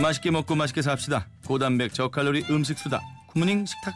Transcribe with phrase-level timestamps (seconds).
[0.00, 1.26] 맛있게 먹고 맛있게 삽시다.
[1.46, 3.00] 고단백 저칼로리 음식 수다.
[3.28, 3.94] 굿모닝 식탁.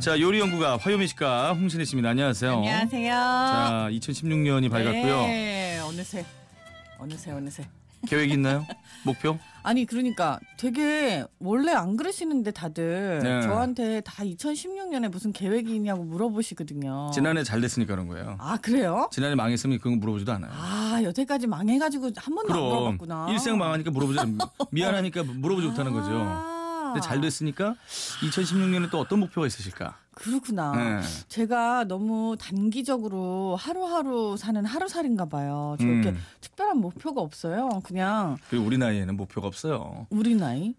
[0.00, 2.10] 자 요리 연구가 화요미 씨가 홍신혜 씨입니다.
[2.10, 2.54] 안녕하세요.
[2.56, 3.12] 안녕하세요.
[3.12, 5.22] 자 2016년이 밝았고요.
[5.26, 6.24] 네, 어느새
[6.98, 7.64] 어느새 어느새.
[8.06, 8.66] 계획 있나요?
[9.04, 9.38] 목표?
[9.64, 13.42] 아니 그러니까 되게 원래 안 그러시는데 다들 네.
[13.42, 17.10] 저한테 다 2016년에 무슨 계획이 있냐고 물어보시거든요.
[17.14, 18.36] 지난해 잘 됐으니까 그런 거예요.
[18.40, 19.08] 아 그래요?
[19.12, 20.50] 지난해 망했으면 그건 물어보지도 않아요.
[20.52, 23.26] 아 여태까지 망해가지고 한 번도 안 그럼 물어봤구나.
[23.30, 24.18] 일생 망하니까 물어보지
[24.72, 26.51] 미안하니까 물어보지 못하는 거죠.
[26.92, 27.74] 아, 근데 잘 됐으니까
[28.20, 29.96] 2016년에 또 어떤 목표가 있으실까?
[30.14, 30.72] 그렇구나.
[30.76, 31.00] 네.
[31.28, 35.76] 제가 너무 단기적으로 하루하루 사는 하루살인가 봐요.
[35.80, 36.22] 저 이렇게 음.
[36.40, 37.80] 특별한 목표가 없어요.
[37.84, 40.06] 그냥 그리고 우리 나이에는 목표가 없어요.
[40.10, 40.74] 우리 나이.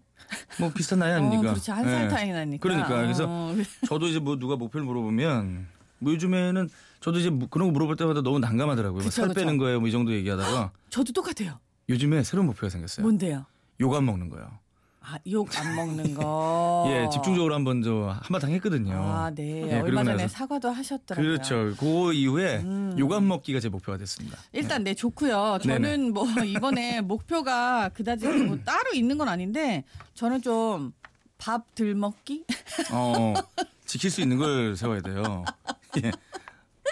[0.60, 1.40] 뭐 비슷한 나이 아닙니까?
[1.50, 2.08] 어, 그렇지 한살 네.
[2.08, 2.62] 차이 나니까.
[2.62, 3.54] 그러니까 그래서 어,
[3.88, 5.66] 저도 이제 뭐 누가 목표를 물어보면
[5.98, 9.00] 뭐 요즘에는 저도 이제 뭐 그런 거 물어볼 때마다 너무 난감하더라고요.
[9.02, 9.40] 뭐 그쵸, 살 그쵸.
[9.40, 11.58] 빼는 거예요, 뭐 이 정도 얘기하다가 저도 똑같아요.
[11.88, 13.04] 요즘에 새로운 목표가 생겼어요.
[13.04, 13.44] 뭔데요?
[13.80, 14.48] 요가 먹는 거요.
[15.06, 16.86] 아, 욕 안 먹는 거.
[16.88, 18.94] 예, 집중적으로 한번 저 한바탕 했거든요.
[18.94, 19.70] 아, 네.
[19.70, 21.28] 예, 얼마 전에 사과도 하셨더라고요.
[21.32, 21.74] 그렇죠.
[21.78, 22.96] 그 이후에 음.
[22.98, 24.38] 요감 먹기가 제 목표가 됐습니다.
[24.52, 25.58] 일단 네 좋고요.
[25.62, 26.10] 저는 네네.
[26.10, 32.44] 뭐 이번에 목표가 그다지 뭐 따로 있는 건 아닌데 저는 좀 밥 덜 먹기?
[32.92, 33.34] 어,
[33.84, 35.44] 지킬 수 있는 걸 세워야 돼요.
[36.02, 36.10] 예.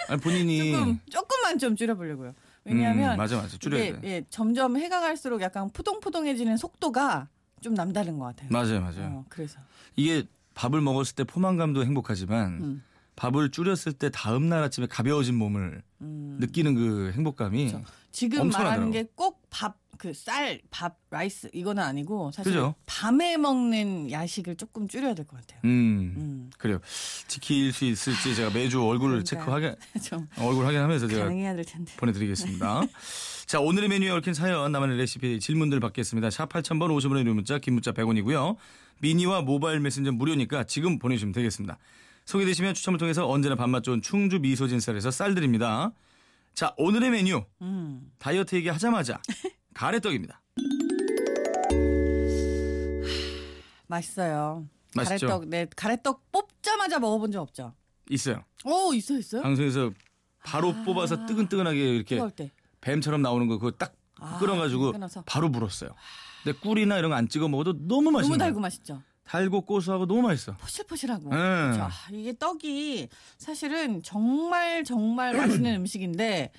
[0.07, 2.33] 아니, 본인이 조금 조금만 좀 줄여 보려고요.
[2.65, 4.07] 왜냐하면 음, 맞아 맞아 줄여야 돼.
[4.07, 7.27] 예, 점점 해가 갈수록 약간 푸동푸동해지는 속도가
[7.63, 8.49] 좀 남다른 것 같아요.
[8.51, 9.07] 맞아요 맞아요.
[9.11, 9.59] 어, 그래서
[9.95, 12.83] 이게 밥을 먹었을 때 포만감도 행복하지만 음.
[13.15, 16.37] 밥을 줄였을 때 다음 날 아침에 가벼워진 몸을 음.
[16.39, 17.85] 느끼는 그 행복감이 그렇죠.
[18.11, 18.69] 지금 엄청나더라고.
[18.69, 22.75] 말하는 게 꼭 밥 그 쌀, 밥, rice 이거는 아니고 사실 그죠?
[22.85, 25.61] 밤에 먹는 야식을 조금 줄여야 될 것 같아요.
[25.65, 26.49] 음, 음.
[26.57, 26.79] 그래요.
[27.27, 29.23] 지킬 수 있을지 제가 매주 얼굴을.
[29.23, 31.93] 체크하게 좀 얼굴 확인하면서 제가 가능해야 될 텐데.
[31.97, 32.81] 보내드리겠습니다.
[33.45, 36.29] 자 오늘의 메뉴에 얽힌 사연 나만의 레시피 질문들 받겠습니다.
[36.29, 38.55] 샵 8000번 50원의 유료 문자 긴 문자 100원이고요.
[39.01, 41.77] 미니와 모바일 메신저 무료니까 지금 보내주시면 되겠습니다.
[42.25, 45.91] 소개되시면 추첨을 통해서 언제나 밥맛 좋은 충주 미소진 쌀에서 쌀 드립니다.
[46.53, 48.11] 자 오늘의 메뉴 음.
[48.19, 49.19] 다이어트 얘기하자마자
[49.73, 50.41] 가래떡입니다.
[53.87, 54.67] 맛있어요.
[54.95, 55.27] 맛있죠?
[55.27, 57.73] 가래떡, 네, 가래떡 뽑자마자 먹어본 적 없죠?
[58.09, 58.43] 있어요.
[58.65, 59.41] 오, 있어, 있어요?
[59.41, 59.91] 방송에서
[60.43, 60.83] 바로 아.
[60.83, 62.51] 뽑아서 뜨끈뜨끈하게 이렇게 뜨거울 때.
[62.81, 65.23] 뱀처럼 나오는 거 그거 딱 아, 끓여가지고 끊어서.
[65.25, 65.91] 바로 불었어요.
[66.43, 68.59] 근데 꿀이나 이런 거 안 찍어 먹어도 너무 맛있는 너무 달고.
[68.59, 69.01] 맛있죠?
[69.23, 70.55] 달고 고소하고 너무 맛있어.
[70.57, 71.29] 포실포실하고.
[71.29, 71.35] 네.
[71.37, 71.81] 그렇죠.
[71.83, 73.07] 아, 이게 떡이
[73.37, 76.51] 사실은 정말 정말 맛있는 음식인데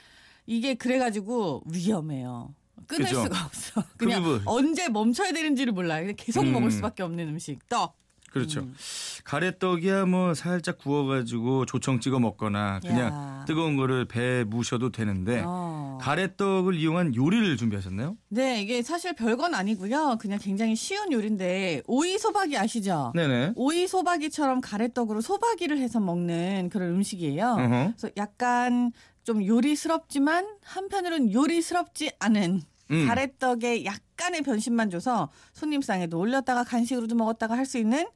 [0.47, 2.55] 이게 그래가지고 위험해요.
[2.87, 3.23] 끊을 그죠.
[3.23, 3.83] 수가 없어.
[3.97, 5.99] 그냥 그게 뭐- 언제 멈춰야 되는지를 몰라.
[6.01, 6.53] 그냥 계속 음.
[6.53, 7.59] 먹을 수밖에 없는 음식.
[7.69, 7.97] 떡.
[8.31, 8.61] 그렇죠.
[8.63, 8.75] 음.
[9.23, 13.45] 가래떡이야 뭐 살짝 구워가지고 조청 찍어 먹거나 그냥 야.
[13.47, 15.99] 뜨거운 거를 배에 무셔도 되는데 어.
[16.03, 18.17] 가래떡을 이용한 요리를 준비하셨나요?
[18.31, 20.19] 네, 이게 사실 별건 아니고요.
[20.21, 23.13] 그냥 굉장히 쉬운 요리인데 오이 소박이 아시죠?
[23.15, 23.53] 네네.
[23.55, 27.47] 오이 소박이처럼 가래떡으로 소박이를 해서 먹는 그런 음식이에요.
[27.47, 27.93] 어허.
[27.97, 28.91] 그래서 약간
[29.23, 33.07] 좀 요리스럽지만 한편으로는 요리스럽지 않은 음.
[33.07, 38.07] 가래떡에 약간의 변신만 줘서 손님상에도 올렸다가 간식으로도 먹었다가 할 수 있는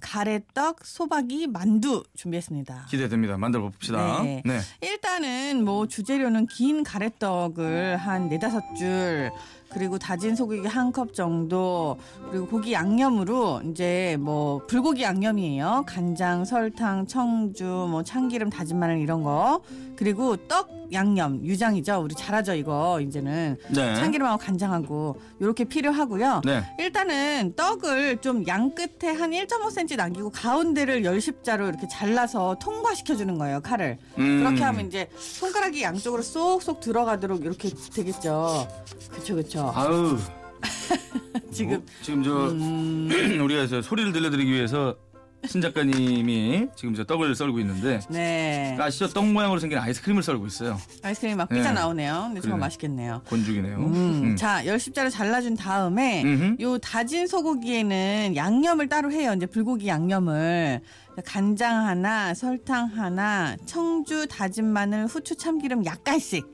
[0.00, 2.86] 가래떡 소박이 만두 준비했습니다.
[2.90, 3.38] 기대됩니다.
[3.38, 4.22] 만들어 봅시다.
[4.22, 4.42] 네.
[4.44, 4.58] 네.
[4.82, 9.30] 일단은 뭐 주재료는 긴 가래떡을 한 네다섯 줄
[9.74, 11.96] 그리고 다진 소고기 한 컵 정도
[12.30, 15.84] 그리고 고기 양념으로 이제 뭐 불고기 양념이에요.
[15.88, 19.60] 간장 설탕 청주 뭐 참기름 다진 마늘 이런 거.
[19.96, 22.00] 그리고 떡 양념 유장이죠.
[22.02, 23.00] 우리 잘하죠 이거.
[23.00, 23.94] 이제는 네.
[23.96, 26.42] 참기름하고 간장하고 이렇게 필요하고요.
[26.44, 26.62] 네.
[26.78, 33.60] 일단은 떡을 좀 양 끝에 한 1.5cm 남기고 가운데를 열십자로 이렇게 잘라서 통과시켜 주는 거예요
[33.62, 33.96] 칼을.
[34.18, 34.38] 음.
[34.44, 38.68] 그렇게 하면 이제 손가락이 양쪽으로 쏙쏙 들어가도록 이렇게 되겠죠.
[39.10, 40.18] 그쵸 그쵸 아우.
[41.52, 43.08] 지금 뭐, 지금 저 음,
[43.42, 44.96] 우리가 저 소리를 들려드리기 위해서
[45.46, 49.08] 신 작가님이 지금 저 떡을 썰고 있는데 네 아시죠?
[49.08, 50.80] 떡 모양으로 생긴 아이스크림을 썰고 있어요.
[51.02, 51.58] 아이스크림이 막 네.
[51.58, 52.60] 삐져 나오네요 근데 정말 그러네.
[52.60, 53.76] 맛있겠네요 곤죽이네요.
[53.76, 53.94] 음,
[54.24, 54.36] 음.
[54.36, 56.62] 자 열십자를 잘라준 다음에 음흠.
[56.62, 59.34] 요 다진 소고기에는 양념을 따로 해요.
[59.36, 60.80] 이제 불고기 양념을
[61.26, 66.44] 간장 하나, 설탕 하나, 청주, 다진 마늘, 후추, 참기름 약간씩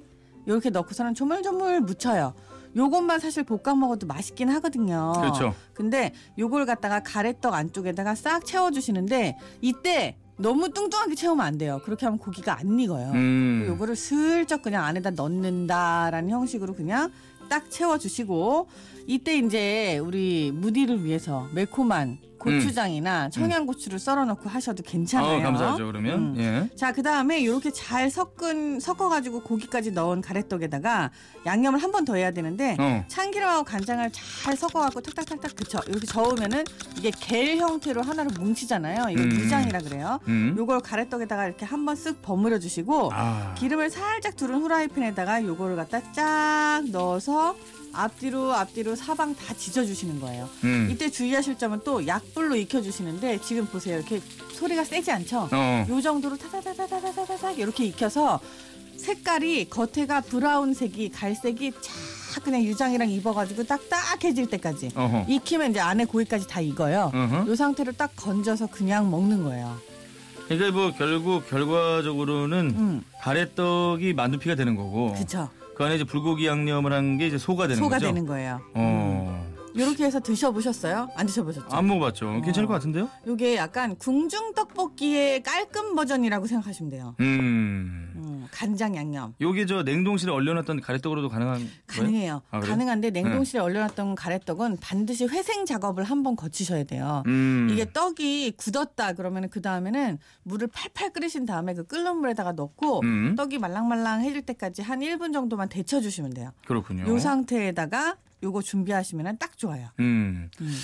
[0.47, 2.35] 이렇게 넣고서는 조물조물 묻혀요.
[2.77, 5.13] 요것만 사실 볶아 먹어도 맛있긴 하거든요.
[5.17, 5.55] 그렇죠.
[5.75, 11.81] 근데 요걸 갖다가 가래떡 안쪽에다가 싹 채워주시는데 이때 너무 뚱뚱하게 채우면 안 돼요.
[11.85, 13.11] 그렇게 하면 고기가 안 익어요.
[13.13, 13.67] 음.
[13.69, 17.11] 요거를 슬쩍 그냥 안에다 넣는다라는 형식으로 그냥
[17.51, 18.69] 딱 채워주시고
[19.07, 25.39] 이때 이제 우리 무디를 위해서 매콤한 고추장이나 청양고추를 썰어놓고 하셔도 괜찮아요.
[25.39, 25.87] 어, 감사하죠.
[25.87, 26.35] 그러면 음.
[26.39, 26.77] 예.
[26.77, 31.11] 자, 그 다음에 이렇게 잘 섞은, 섞어가지고 고기까지 넣은 가래떡에다가
[31.47, 33.05] 양념을 한 번 더 해야 되는데 어.
[33.09, 36.65] 참기름하고 간장을 잘 섞어갖고 탁탁탁탁 그쵸 이렇게 저으면은
[36.97, 39.11] 이게 겔 형태로 하나로 뭉치잖아요.
[39.11, 39.31] 이거 음.
[39.33, 40.19] 유장이라 그래요.
[40.29, 40.55] 음.
[40.57, 43.55] 요걸 가래떡에다가 이렇게 한 번 쓱 버무려 주시고 아.
[43.59, 47.55] 기름을 살짝 두른 후라이팬에다가 요거를 갖다 쫙 넣어서
[47.93, 50.49] 앞뒤로 앞뒤로 사방 다 지져주시는 거예요.
[50.65, 50.89] 음.
[50.91, 54.21] 이때 주의하실 점은 또 약불로 익혀주시는데 지금 보세요 이렇게
[54.53, 55.49] 소리가 세지 않죠?
[55.53, 55.87] 어.
[55.89, 58.41] 요 정도로 타다다다다다다닥 이렇게 익혀서
[58.97, 65.27] 색깔이 겉에가 브라운색이 갈색이 쫙 그냥 유장이랑 입어가지고 딱딱해질 때까지 어허.
[65.29, 67.11] 익히면 이제 안에 고기까지 다 익어요.
[67.13, 67.47] 어허.
[67.49, 69.77] 요 상태로 딱 건져서 그냥 먹는 거예요.
[70.47, 75.49] 그러니까 뭐 결국 결과적으로는 음, 가래떡이 만두피가 되는 거고 그쵸.
[75.81, 78.07] 그 안에 이제 불고기 양념을 한 게 이제 소가 되는 소가 거죠.
[78.09, 78.61] 되는 거예요.
[78.75, 79.47] 어.
[79.75, 81.09] 이렇게 해서 드셔보셨어요?
[81.17, 81.75] 안 드셔보셨죠?
[81.75, 82.43] 안 먹어봤죠.
[82.45, 83.09] 괜찮을 것 같은데요?
[83.27, 87.15] 요게 약간 궁중 떡볶이의 깔끔 버전이라고 생각하시면 돼요.
[87.21, 88.13] 음.
[88.61, 89.35] 음, 간장 양념.
[89.41, 91.69] 요게 저 냉동실에 얼려놨던 가래떡으로도 가능한?
[91.87, 92.43] 가능해요.
[92.51, 92.61] 아?
[92.61, 97.23] 가능한데 냉동실에 얼려놨던 가래떡은 반드시 회생 작업을 한번 거치셔야 돼요.
[97.27, 97.69] 음.
[97.71, 103.35] 이게 떡이 굳었다 그러면 그 다음에는 물을 팔팔 끓이신 다음에 그 끓는 물에다가 넣고 음.
[103.35, 106.51] 떡이 말랑말랑해질 때까지 한 1분 정도만 데쳐주시면 돼요.
[106.67, 107.07] 그렇군요.
[107.09, 109.89] 요 상태에다가 요거 준비하시면 딱 좋아요.
[110.01, 110.51] 음.
[110.61, 110.79] 음.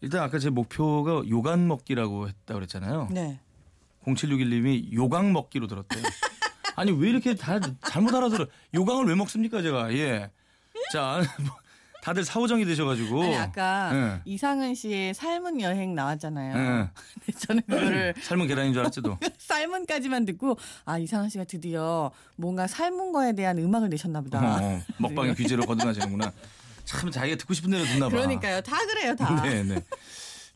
[0.00, 3.08] 일단 아까 제 목표가 요간 먹기라고 했다 그랬잖아요.
[3.10, 3.40] 네.
[4.06, 6.02] 0761님이 요강 먹기로 들었대요.
[6.76, 8.46] 아니 왜 이렇게 다 잘못 알아들어?
[8.74, 9.92] 요강을 왜 먹습니까 제가?
[9.94, 10.30] 예.
[10.92, 11.54] 자 뭐,
[12.02, 13.22] 다들 사오정이 되셔가지고.
[13.22, 14.20] 아니 아까 예.
[14.24, 16.56] 이상은 씨의 삶은 여행 나왔잖아요.
[16.56, 16.90] 예.
[17.24, 19.18] 근데 저는 그거를 삶은 계란인 줄 알았지도.
[19.38, 24.40] 삶은까지만 듣고 아 이상은 씨가 드디어 뭔가 삶은 거에 대한 음악을 내셨나 보다.
[24.60, 26.32] 어, 먹방의 귀재로 거듭나시는구나.
[26.84, 28.16] 참 자기가 듣고 싶은 대로 듣나 봐.
[28.16, 28.60] 그러니까요.
[28.60, 29.40] 다 그래요, 다.
[29.42, 29.80] 네네.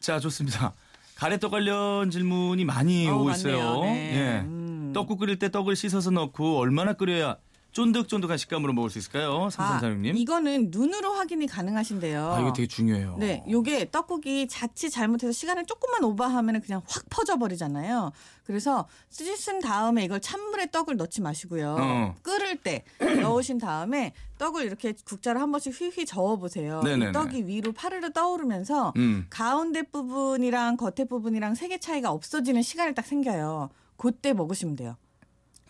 [0.00, 0.74] 자 좋습니다.
[1.14, 3.36] 가래떡 관련 질문이 많이 어, 오고 맞네요.
[3.56, 3.80] 있어요.
[3.82, 4.12] 네.
[4.14, 4.40] 예.
[4.40, 4.57] 음.
[4.92, 7.36] 떡국 끓일 때 떡을 씻어서 넣고 얼마나 끓여야
[7.72, 9.44] 쫀득쫀득한 식감으로 먹을 수 있을까요?
[9.44, 10.16] 아, 삼삼사육님.
[10.16, 12.32] 이거는 눈으로 확인이 가능하신데요.
[12.32, 13.16] 아 이거 되게 중요해요.
[13.18, 18.10] 네, 요게 떡국이 자칫 잘못해서 시간을 조금만 오버하면 그냥 확 퍼져 버리잖아요.
[18.44, 21.76] 그래서 씻은 다음에 이걸 찬물에 떡을 넣지 마시고요.
[21.78, 22.14] 어.
[22.22, 22.84] 끓을 때
[23.22, 26.80] 넣으신 다음에 떡을 이렇게 국자로 한 번씩 휘휘 저어 보세요.
[26.82, 27.12] 네네네.
[27.12, 29.26] 떡이 위로 파르르 떠오르면서 음.
[29.28, 33.68] 가운데 부분이랑 겉에 부분이랑 색의 차이가 없어지는 시간이 딱 생겨요.
[33.98, 34.96] 그때 먹으시면 돼요.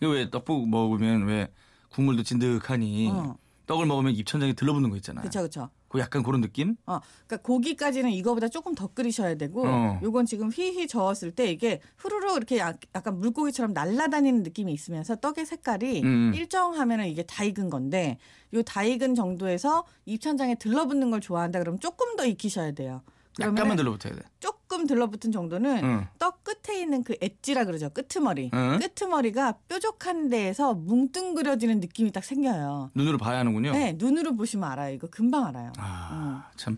[0.01, 1.51] 이거 왜 떡국 먹으면 왜
[1.89, 3.35] 국물도 진득하니 어.
[3.65, 5.21] 떡을 먹으면 입천장에 들러붙는 거 있잖아요.
[5.23, 5.69] 그렇죠, 그렇죠.
[5.89, 6.75] 그 약간 그런 느낌?
[6.85, 9.99] 어, 그러니까 고기까지는 이거보다 조금 더 끓이셔야 되고, 어.
[10.03, 15.47] 요건 지금 휘휘 저었을 때 이게 후루룩 이렇게 약- 약간 물고기처럼 날아다니는 느낌이 있으면서 떡의
[15.47, 16.31] 색깔이 음.
[16.35, 18.19] 일정하면은 이게 다 익은 건데,
[18.53, 23.01] 요 다 익은 정도에서 입천장에 들러붙는 걸 좋아한다 그러면 조금 더 익히셔야 돼요.
[23.41, 24.21] 약간만 들러붙어야 돼.
[24.39, 26.07] 조금 들러붙은 정도는 응.
[26.19, 27.89] 떡 끝에 있는 그 엣지라 그러죠.
[27.89, 28.51] 끄트머리.
[28.53, 28.79] 응.
[28.79, 32.91] 끄트머리가 뾰족한 데에서 뭉뚱그려지는 느낌이 딱 생겨요.
[32.95, 33.71] 눈으로 봐야 하는군요.
[33.71, 34.93] 네, 눈으로 보시면 알아요.
[34.93, 35.71] 이거 금방 알아요.
[35.77, 36.77] 아, 참.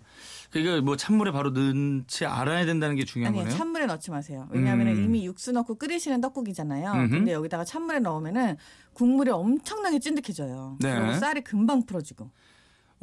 [0.52, 3.58] 그러니까 뭐 찬물에 바로 넣지 알아야 된다는 게 중요한 아니요, 거네요.
[3.58, 4.48] 찬물에 넣지 마세요.
[4.52, 5.04] 왜냐하면 음.
[5.06, 6.92] 이미 육수 넣고 끓이시는 떡국이잖아요.
[6.92, 7.10] 음흠.
[7.10, 8.58] 근데 여기다가 찬물에 넣으면은
[8.94, 10.78] 국물이 엄청나게 찐득해져요.
[10.81, 10.94] 네.
[10.94, 12.30] 그리고 쌀이 금방 풀어지고.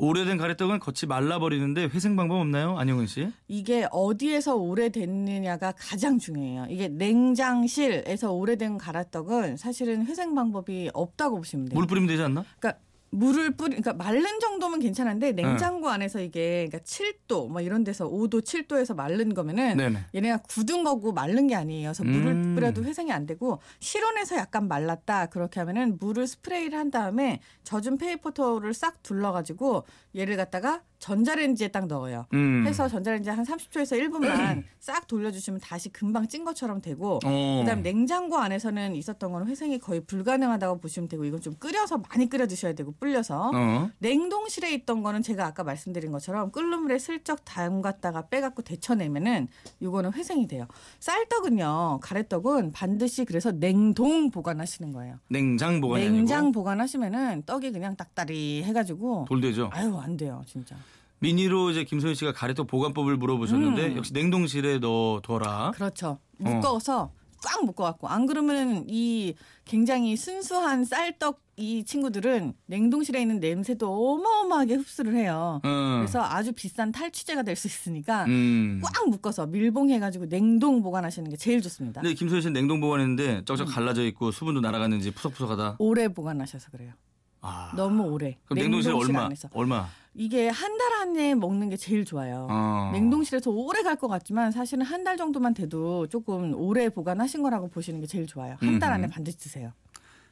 [0.00, 2.78] 오래된 가래떡은 겉이 말라버리는데 회생 방법 없나요?
[2.78, 3.28] 안영은 씨?
[3.48, 6.66] 이게 어디에서 오래됐느냐가 가장 중요해요.
[6.70, 11.78] 이게 냉장실에서 오래된 가래떡은 사실은 회생 방법이 없다고 보시면 돼요.
[11.78, 12.44] 물 뿌리면 되지 않나?
[12.60, 14.86] 그러니까 물을 뿌리, 그러니까 마른 정도면 네.
[14.86, 19.98] 괜찮은데 냉장고 안에서 이게 그러니까 7도 뭐 이런 데서 5도, 7도에서 마른 거면은 네네.
[20.14, 21.92] 얘네가 굳은 거고 마른 게 아니에요.
[21.92, 22.54] 그래서 물을 음.
[22.54, 28.30] 뿌려도 회생이 안 되고 실온에서 약간 말랐다 그렇게 하면은 물을 스프레이를 한 다음에 젖은 페이퍼
[28.30, 29.84] 타올을 싹 둘러 가지고
[30.14, 32.26] 얘를 갖다가 전자레인지에 딱 넣어요.
[32.34, 32.64] 음.
[32.66, 37.62] 해서 전자레인지 한 30초에서 1분만 싹 돌려주시면 다시 금방 찐 것처럼 되고 어.
[37.64, 42.46] 그다음 냉장고 안에서는 있었던 거는 회생이 거의 불가능하다고 보시면 되고 이건 좀 끓여서 많이 끓여
[42.46, 43.90] 드셔야 되고 불려서 어.
[43.98, 49.48] 냉동실에 있던 거는 제가 아까 말씀드린 것처럼 끓는 물에 슬쩍 담갔다가 빼갖고 데쳐내면은
[49.80, 50.66] 이거는 회생이 돼요.
[51.00, 55.18] 쌀떡은요, 가래떡은 반드시 그래서 냉동 보관하시는 거예요.
[55.28, 59.70] 냉장 보관이 냉장 아니고 보관하시면은 떡이 그냥 딱다리 해가지고 돌되죠.
[59.72, 60.76] 아유 안 돼요 진짜.
[61.20, 63.96] 미니로 이제 김소연 씨가 가래떡 보관법을 물어보셨는데 음.
[63.96, 65.72] 역시 냉동실에 넣어둬라.
[65.74, 66.18] 그렇죠.
[66.38, 67.12] 묶어서
[67.44, 69.34] 꽉 묶어갖고 안 그러면 이
[69.64, 75.60] 굉장히 순수한 쌀떡 이 친구들은 냉동실에 있는 냄새도 어마어마하게 흡수를 해요.
[75.64, 75.96] 어.
[75.98, 78.80] 그래서 아주 비싼 탈취제가 될 수 있으니까 음.
[78.84, 82.00] 꽉 묶어서 밀봉해가지고 냉동 보관하시는 게 제일 좋습니다.
[82.00, 83.44] 근데 김소연 씨는 냉동 보관했는데 음.
[83.44, 85.76] 쩍쩍 갈라져 있고 수분도 날아갔는지 푸석푸석하다.
[85.78, 86.92] 오래 보관하셔서 그래요.
[87.40, 87.72] 아.
[87.76, 88.36] 너무 오래.
[88.46, 89.26] 그럼 냉동실 얼마?
[89.26, 89.48] 안에서.
[89.52, 89.88] 얼마?
[90.18, 92.46] 이게 한 달 안에 먹는 게 제일 좋아요.
[92.50, 92.90] 어.
[92.92, 98.00] 냉동실에서 오래 갈 것 같지만 사실은 한 달 정도만 돼도 조금 오래 보관하신 거라고 보시는
[98.00, 98.56] 게 제일 좋아요.
[98.60, 98.92] 한 달.
[98.92, 99.72] 안에 반드시 드세요.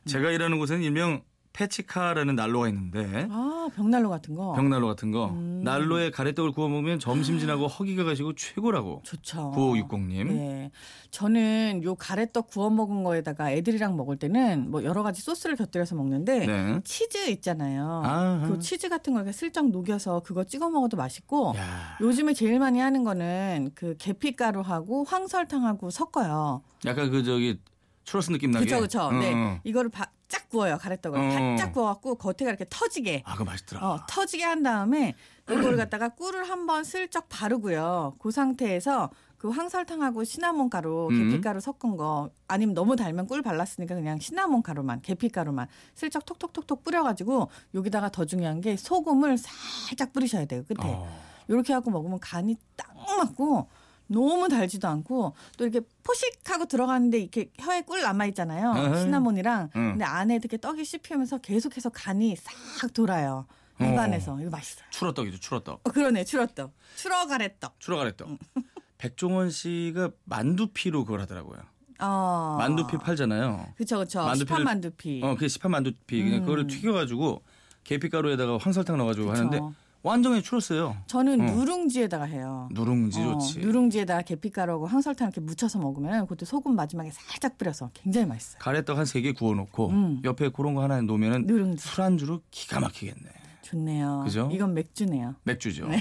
[0.07, 1.23] 제가 일하는 곳에는 일명
[1.57, 4.53] 패치카라는 난로가 있는데 아 벽난로 같은 거.
[4.53, 5.63] 벽난로 같은 거 음.
[5.65, 9.01] 난로에 가래떡을 구워 먹으면 점심 지나고 허기가 가시고 최고라고.
[9.05, 9.53] 좋죠.
[9.57, 10.27] 9560님.
[10.27, 10.71] 네.
[11.11, 16.47] 저는 요 가래떡 구워 먹은 거에다가 애들이랑 먹을 때는 뭐 여러 가지 소스를 곁들여서 먹는데
[16.47, 16.81] 네.
[16.85, 18.03] 치즈 있잖아요.
[18.05, 18.47] 아.
[18.47, 23.03] 그 치즈 같은 걸 슬쩍 녹여서 그거 찍어 먹어도 맛있고 야, 요즘에 제일 많이 하는
[23.03, 26.63] 거는 그 계피가루하고 황설탕하고 섞어요.
[26.85, 27.59] 약간 그 저기
[28.05, 28.67] 추러스 느낌 나게.
[28.67, 29.09] 그렇죠, 그렇죠.
[29.13, 29.61] 응, 네, 응.
[29.65, 31.23] 이거를 바, 쫙 구워요 가래떡을 어.
[31.31, 33.23] 바짝 구워갖고 겉에가 이렇게 터지게.
[33.25, 33.87] 아, 그거 맛있더라.
[33.87, 35.15] 어, 터지게 한 다음에
[35.49, 38.17] 이거를 갖다가 꿀을 한번 슬쩍 바르고요.
[38.19, 41.31] 그 상태에서 그 황설탕하고 시나몬 가루, 음.
[41.31, 47.51] 계피가루 섞은 거 아니면 너무 달면 꿀 발랐으니까 그냥 시나몬 가루만, 계피가루만 슬쩍 톡톡톡톡 뿌려가지고
[47.75, 50.93] 여기다가 더 중요한 게 소금을 살짝 뿌리셔야 돼요 끝에.
[50.93, 51.07] 어.
[51.49, 53.69] 이렇게 하고 먹으면 간이 딱 맞고
[54.09, 58.75] 너무 달지도 않고 또 이렇게 포식하고 들어가는데 이렇게 혀에 꿀 남아 있잖아요.
[58.77, 59.03] 에헤이.
[59.03, 59.91] 시나몬이랑 응.
[59.93, 63.47] 근데 안에 이렇게 떡이 씹히면서 계속해서 간이 싹 돌아요.
[63.81, 63.85] 어.
[63.85, 64.87] 입안에서 이거 맛있어요.
[64.91, 65.81] 추러떡이죠, 추러떡.
[65.87, 67.79] 어, 그러네 추러떡, 추러가래떡.
[67.81, 68.29] 추러가래떡.
[68.29, 68.39] 음.
[68.99, 71.59] 백종원 씨가 만두피로 그걸 하더라고요.
[71.99, 72.57] 어.
[72.59, 73.73] 만두피 팔잖아요.
[73.77, 74.21] 그쵸 그쵸.
[74.21, 75.21] 만두피를- 시판 만두피.
[75.23, 76.45] 어, 그게 시판 만두피 그냥 음.
[76.45, 77.43] 그거를 튀겨가지고
[77.85, 79.37] 계피가루에다가 황설탕 넣어가지고 그쵸.
[79.39, 79.61] 하는데
[80.07, 80.97] 완전히 추렀어요.
[81.09, 81.53] 저는 어.
[81.53, 82.69] 누룽지에다가 해요.
[82.73, 83.59] 누룽지 어, 좋지.
[83.59, 88.59] 누룽지에다가 계피가루하고 황설탕 이렇게 묻혀서 먹으면 그것도 소금 마지막에 살짝 뿌려서 굉장히 맛있어요.
[88.61, 90.21] 가래떡 한 세 개 구워놓고 음.
[90.25, 93.31] 옆에 그런 거 하나 놓으면은 누룽지 술안주로 기가 막히겠네.
[93.63, 94.23] 좋네요.
[94.25, 94.49] 그죠?
[94.53, 95.35] 이건 맥주네요.
[95.43, 95.89] 맥주죠.
[95.89, 96.01] 네.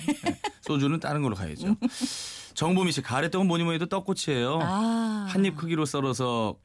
[0.62, 1.76] 소주는 다른 걸로 가야죠.
[2.54, 4.60] 정보미 씨 가래떡은 뭐니 뭐니 해도 떡꼬치예요.
[4.62, 5.26] 아.
[5.30, 6.56] 한입 크기로 썰어서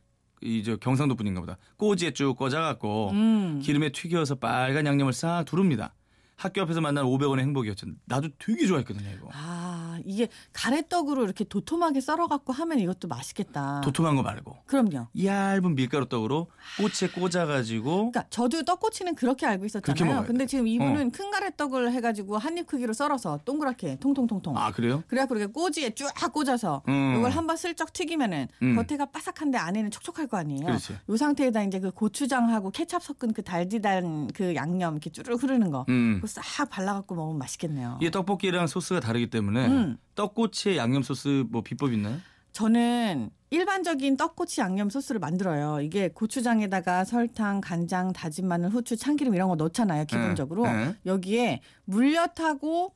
[0.42, 1.56] 이저 경상도 분인가 보다.
[1.78, 3.60] 꼬지에 쭉 꽂아갖고 음.
[3.62, 5.94] 기름에 튀겨서 빨간 양념을 싹 두릅니다.
[6.40, 7.86] 학교 앞에서 만난 500원의 행복이었죠.
[8.06, 9.28] 나도 되게 좋아했거든요, 이거.
[9.30, 9.69] 아,
[10.06, 13.80] 이게 가래떡으로 이렇게 도톰하게 썰어갖고 하면 이것도 맛있겠다.
[13.82, 15.08] 도톰한 거 말고 그럼요.
[15.22, 20.04] 얇은 밀가루 떡으로 꼬치에 꽂아가지고 그러니까 저도 떡꼬치는 그렇게 알고 있었잖아요.
[20.04, 20.46] 먹어야 근데 돼.
[20.46, 24.56] 지금 이분은 큰 가래떡을 해가지고 한입 크기로 썰어서 동그랗게 통통통통.
[24.56, 25.02] 아 그래요?
[25.08, 27.16] 그래갖고 이렇게 꼬지에 쫙 꽂아서 음.
[27.18, 28.76] 이걸 한번 슬쩍 튀기면은 음.
[28.76, 30.66] 겉에가 바삭한데 안에는 촉촉할 거 아니에요.
[30.66, 30.96] 그렇지.
[31.08, 35.84] 이 상태에다 이제 그 고추장하고 케찹 섞은 그 달디단 그 양념 이렇게 쭈르륵 흐르는 거.
[35.88, 36.20] 음.
[36.20, 37.98] 그거 싹 발라갖고 먹으면 맛있겠네요.
[38.00, 39.89] 이게 떡볶이랑 소스가 다르기 때문에 음.
[40.14, 42.18] 떡꼬치에 양념 소스 뭐 비법 있나요?
[42.52, 45.80] 저는 일반적인 떡꼬치 양념 소스를 만들어요.
[45.80, 50.04] 이게 고추장에다가 설탕, 간장, 다진 마늘, 후추, 참기름 이런 거 넣잖아요.
[50.04, 50.94] 기본적으로 네.
[51.06, 52.94] 여기에 물엿하고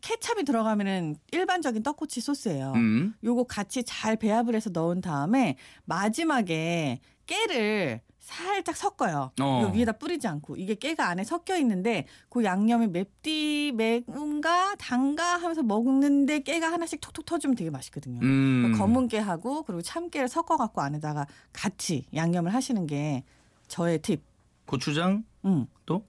[0.00, 2.72] 케찹이 들어가면은 일반적인 떡꼬치 소스예요.
[2.76, 3.14] 음.
[3.24, 9.30] 요거 같이 잘 배합을 해서 넣은 다음에 마지막에 깨를 살짝 섞어요.
[9.40, 9.60] 어.
[9.62, 15.62] 요 위에다 뿌리지 않고 이게 깨가 안에 섞여 있는데 그 양념이 맵디 매운가 단가 하면서
[15.62, 18.18] 먹는데 깨가 하나씩 톡톡 터지면 되게 맛있거든요.
[18.22, 18.72] 음.
[18.72, 23.22] 그 검은 깨하고 그리고 참깨를 섞어 갖고 안에다가 같이 양념을 하시는 게
[23.68, 24.24] 저의 팁.
[24.66, 25.66] 고추장 음.
[25.86, 26.04] 또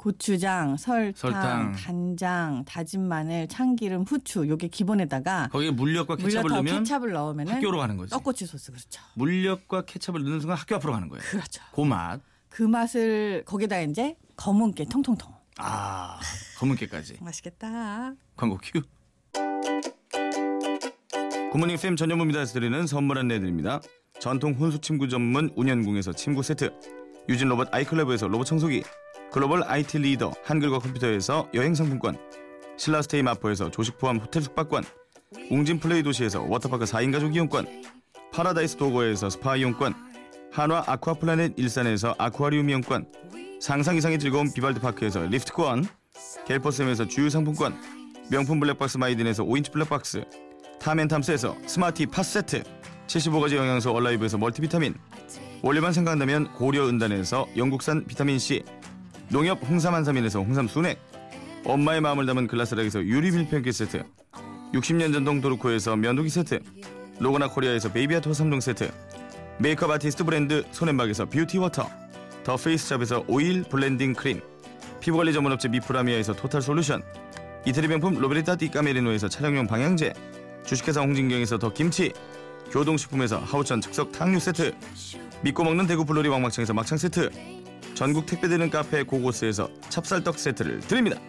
[0.00, 1.72] 고추장, 설탕, 설탕.
[1.76, 7.76] 간장, 다진 마늘, 참기름, 후추 요게 기본에다가 거기에 물엿과 케찹을 물엿하고 넣으면 케찹을 넣으면은 학교로
[7.76, 8.10] 가는 거지.
[8.10, 9.02] 떡꼬치 소스 그렇죠.
[9.16, 11.22] 물엿과 케찹을 넣는 순간 학교 앞으로 가는 거예요.
[11.22, 11.62] 그렇죠.
[11.74, 12.18] 그 맛.
[12.48, 15.34] 그 맛을 거기다 이제 검은 깨 통통통.
[15.58, 16.18] 아
[16.56, 17.18] 검은깨까지.
[17.20, 18.14] 맛있겠다.
[18.36, 18.80] 광고 큐.
[21.52, 23.82] 굿모닝FM 전현무입니다에서 드리는 선물 안내드립니다.
[24.18, 26.72] 전통 혼수 침구 전문 운현궁에서 침구 세트
[27.28, 28.82] 유진 로봇 아이클럽에서 로봇 청소기
[29.32, 32.18] 글로벌 IT 리더 한글과 컴퓨터에서 여행 상품권
[32.76, 34.84] 신라스테이 마포에서 조식 포함 호텔 숙박권
[35.50, 37.66] 웅진 플레이 도시에서 워터파크 4인 가족 이용권
[38.32, 39.94] 파라다이스 도고에서 스파 이용권
[40.52, 43.06] 한화 아쿠아플라넷 일산에서 아쿠아리움 이용권
[43.60, 45.86] 상상 이상의 즐거움 비발디 파크에서 리프트권
[46.46, 47.78] 칼텍스에서 주유 상품권
[48.30, 50.24] 명품 블랙박스 마이딘에서 5인치 블랙박스
[50.80, 52.64] 탐앤탐스에서 스마티 팟 세트
[53.06, 54.94] 75가지 영양소 얼라이브에서 멀티비타민
[55.62, 58.64] 원료만 생각한다면 고려 은단에서 영국산 비타민C
[59.30, 60.98] 농협 홍삼 한삼인에서 홍삼 순액.
[61.64, 64.02] 엄마의 마음을 담은 글라스락에서 유리 밀폐기 세트.
[64.74, 66.58] 60년 전통 도르코에서 면도기 세트.
[67.20, 68.90] 로고나 코리아에서 베이비아토 3종 세트.
[69.60, 71.88] 메이크업 아티스트 브랜드 손앤박에서 뷰티 워터.
[72.42, 74.40] 더 페이스샵에서 오일 블렌딩 크림.
[74.98, 77.00] 피부관리 전문업체 미프라미아에서 토탈 솔루션.
[77.66, 80.12] 이태리 명품 로베르타 디 까메리노에서 차량용 방향제.
[80.66, 82.12] 주식회사 홍진경에서 더 김치.
[82.72, 84.74] 교동식품에서 하우천 즉석 탕류 세트.
[85.42, 87.59] 믿고 먹는 대구 블로리 왕막창에서 막창 세트
[88.00, 91.20] 전국 택배되는 카페 고고스에서 찹쌀떡 세트를 드립니다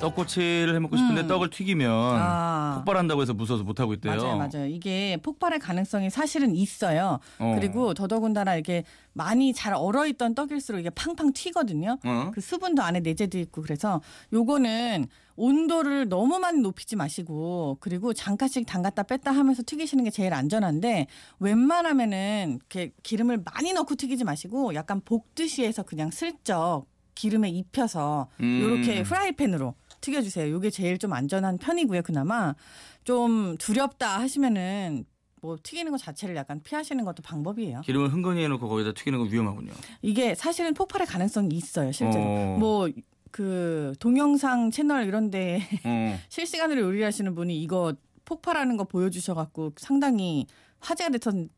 [0.00, 1.28] 떡꼬치를 해 먹고 싶은데 음.
[1.28, 2.74] 떡을 튀기면 아.
[2.76, 4.14] 폭발한다고 해서 무서워서 못 하고 있대요.
[4.14, 4.66] 맞아요, 맞아요.
[4.66, 7.18] 이게 폭발의 가능성이 사실은 있어요.
[7.38, 7.54] 어.
[7.58, 11.98] 그리고 더더군다나 이게 많이 잘 얼어있던 떡일수록 이게 팡팡 튀거든요.
[12.04, 12.30] 어?
[12.34, 14.00] 그 수분도 안에 내재돼 있고 그래서
[14.32, 21.06] 요거는 온도를 너무 많이 높이지 마시고 그리고 잠깐씩 담갔다 뺐다 하면서 튀기시는 게 제일 안전한데
[21.40, 28.60] 웬만하면은 이렇게 기름을 많이 넣고 튀기지 마시고 약간 볶듯이 해서 그냥 슬쩍 기름에 입혀서 음.
[28.62, 30.52] 요렇게 프라이팬으로 튀겨주세요.
[30.52, 32.02] 요게 제일 좀 안전한 편이고요.
[32.02, 32.54] 그나마
[33.02, 35.04] 좀 두렵다 하시면은
[35.42, 37.80] 뭐 튀기는 것 자체를 약간 피하시는 것도 방법이에요.
[37.80, 39.72] 기름을 흥건히 해놓고 거기다 튀기는 건 위험하군요.
[40.02, 42.22] 이게 사실은 폭발의 가능성이 있어요, 실제로.
[42.24, 42.56] 어.
[42.58, 46.18] 뭐그 동영상 채널 이런데 어.
[46.28, 47.94] 실시간으로 요리하시는 분이 이거
[48.24, 50.46] 폭발하는 거 보여주셔갖고 상당히
[50.80, 51.48] 화제가 됐던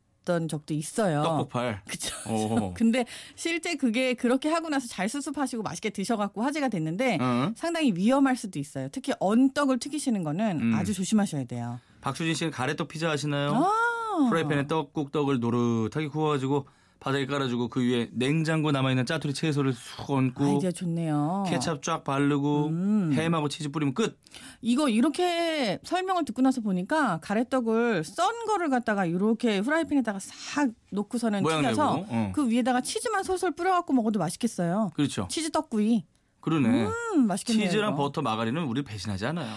[0.49, 1.23] 적도 있어요.
[1.23, 1.81] 떡 폭발.
[1.89, 2.15] 그쵸.
[2.27, 2.75] 어.
[2.77, 3.05] 근데
[3.35, 7.53] 실제 그게 그렇게 하고 나서 잘 수습하시고 맛있게 드셔갖고 화제가 됐는데 어?
[7.57, 8.89] 상당히 위험할 수도 있어요.
[8.93, 10.75] 특히 언떡을 튀기시는 거는 음.
[10.75, 11.81] 아주 조심하셔야 돼요.
[12.01, 13.55] 박수진 씨는 가래떡 피자 하시나요?
[13.55, 14.29] 아.
[14.29, 16.67] 프라이팬에 떡국 떡을 노릇하게 구워가지고
[17.01, 21.45] 바닥에 깔아주고 그 위에 냉장고 남아있는 짜투리 채소를 쑥 얹고 아이디어 좋네요.
[21.49, 23.13] 케찹 쫙 바르고 음.
[23.13, 24.19] 햄하고 치즈 뿌리면 끝.
[24.61, 31.63] 이거 이렇게 설명을 듣고 나서 보니까 가래떡을 썬 거를 갖다가 이렇게 후라이팬에다가 싹 놓고서는 모양
[31.63, 32.07] 튀겨서 내고.
[32.11, 32.33] 어.
[32.35, 34.91] 그 위에다가 치즈만 솔솔 뿌려갖고 먹어도 맛있겠어요.
[34.95, 35.29] 그렇죠.
[35.31, 36.05] 치즈 떡구이.
[36.41, 36.87] 그러네.
[37.15, 37.69] 음, 맛있겠네요.
[37.69, 38.03] 치즈랑 이거.
[38.03, 39.53] 버터, 마가린은 우리 배신하지 않아요.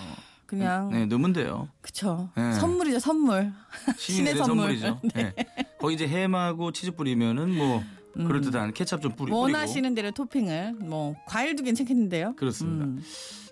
[0.52, 1.70] 그냥 네, 넣으면 돼요.
[1.80, 2.30] 그쵸.
[2.36, 2.52] 네.
[2.52, 3.54] 선물이죠 선물.
[3.98, 4.78] 신의 선물.
[4.78, 5.00] 선물이죠.
[5.16, 5.34] 네.
[5.80, 7.82] 거기 이제 햄하고 치즈 뿌리면은 뭐
[8.14, 9.38] 그럴듯한 케찹 좀 뿌리, 뿌리고.
[9.38, 9.42] 음.
[9.44, 12.36] 원하시는 대로 토핑을 뭐 과일도 괜찮겠는데요.
[12.36, 12.84] 그렇습니다.
[12.84, 13.02] 음.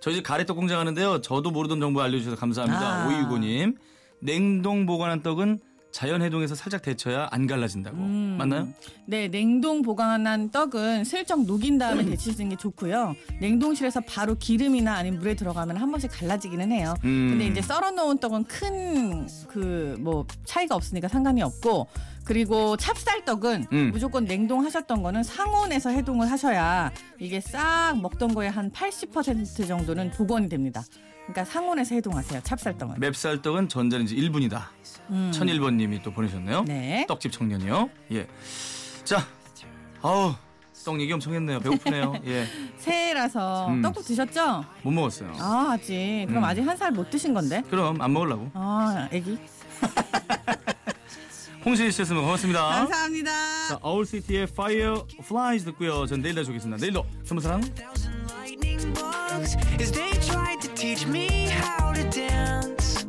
[0.02, 1.22] 저희 집 가래떡 공장 하는데요.
[1.22, 3.04] 저도 모르던 정보 알려주셔서 감사합니다.
[3.04, 3.08] 아.
[3.08, 3.76] 오이구님.
[4.22, 5.62] 냉동 보관한 떡은
[5.92, 7.98] 자연 해동해서 살짝 데쳐야 안 갈라진다고.
[7.98, 8.36] 음.
[8.38, 8.68] 맞나요?
[9.06, 13.16] 네, 냉동 보관한 떡은 슬쩍 녹인 다음에 데치시는 게 좋고요.
[13.42, 16.94] 냉동실에서 바로 기름이나 아니면 물에 들어가면 한 번씩 갈라지기는 해요.
[17.06, 17.30] 음.
[17.32, 21.88] 근데 이제 썰어 놓은 떡은 큰 그 뭐 차이가 없으니까 상관이 없고
[22.24, 23.90] 그리고 찹쌀떡은 음.
[23.92, 30.84] 무조건 냉동하셨던 거는 상온에서 해동을 하셔야 이게 싹 먹던 거에 한80% 정도는 복원이 됩니다.
[31.30, 32.42] 그러니까 상온에서 해동하세요.
[32.44, 33.00] 찹쌀떡은.
[33.00, 34.64] 맵쌀떡은 전자레인지 1분이다.
[35.12, 35.32] 음.
[35.34, 36.64] 1001번님이 또 보내셨네요.
[36.64, 37.06] 네.
[37.08, 37.90] 떡집 청년이요.
[38.14, 38.28] 예.
[39.04, 39.26] 자,
[40.02, 40.34] 아우
[40.84, 41.60] 떡 얘기 엄청 했네요.
[41.60, 42.16] 배고프네요.
[42.26, 42.48] 예.
[42.78, 43.82] 새해라서 음.
[43.84, 44.66] 떡국 드셨죠?
[44.82, 45.32] 못 먹었어요.
[45.38, 46.48] 아 아직 그럼 음.
[46.48, 47.62] 아직 한 살 못 드신 건데?
[47.70, 48.50] 그럼 안 먹으려고.
[48.56, 49.38] 아 애기.
[51.66, 52.64] 홍신희 씨였으면 고맙습니다.
[52.70, 53.32] 감사합니다.
[53.68, 56.06] 자, 아울시티의 Fireflies 듣고요.
[56.08, 56.80] 전 내일 다시 오겠습니다.
[56.82, 57.62] 내일도 스무 사랑.
[60.80, 63.04] Teach me how to dance.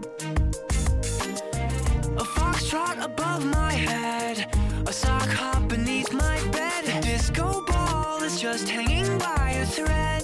[2.18, 4.52] A foxtrot above my head,
[4.88, 6.82] a sock hop beneath my bed.
[6.88, 10.19] A disco ball is just hanging by a thread.